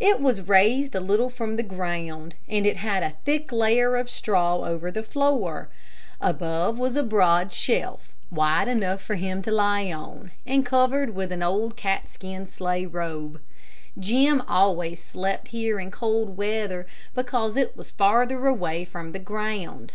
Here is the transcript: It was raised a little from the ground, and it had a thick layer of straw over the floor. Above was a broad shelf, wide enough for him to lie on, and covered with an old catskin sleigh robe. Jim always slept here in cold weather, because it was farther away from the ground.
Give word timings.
It 0.00 0.20
was 0.20 0.48
raised 0.48 0.96
a 0.96 1.00
little 1.00 1.28
from 1.30 1.54
the 1.54 1.62
ground, 1.62 2.34
and 2.48 2.66
it 2.66 2.78
had 2.78 3.04
a 3.04 3.14
thick 3.24 3.52
layer 3.52 3.94
of 3.94 4.10
straw 4.10 4.56
over 4.64 4.90
the 4.90 5.04
floor. 5.04 5.68
Above 6.20 6.76
was 6.76 6.96
a 6.96 7.04
broad 7.04 7.52
shelf, 7.52 8.12
wide 8.32 8.66
enough 8.66 9.00
for 9.00 9.14
him 9.14 9.42
to 9.42 9.52
lie 9.52 9.92
on, 9.92 10.32
and 10.44 10.66
covered 10.66 11.14
with 11.14 11.30
an 11.30 11.44
old 11.44 11.76
catskin 11.76 12.48
sleigh 12.48 12.84
robe. 12.84 13.40
Jim 13.96 14.42
always 14.48 15.00
slept 15.04 15.46
here 15.54 15.78
in 15.78 15.92
cold 15.92 16.36
weather, 16.36 16.84
because 17.14 17.56
it 17.56 17.76
was 17.76 17.92
farther 17.92 18.46
away 18.48 18.84
from 18.84 19.12
the 19.12 19.20
ground. 19.20 19.92